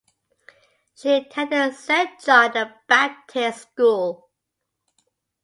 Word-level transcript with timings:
She 0.95 1.11
attended 1.11 1.75
St 1.75 2.19
John 2.25 2.53
the 2.53 2.73
Baptist 2.87 3.61
School. 3.73 4.31